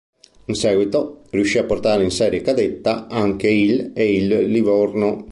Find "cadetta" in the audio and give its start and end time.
2.41-3.05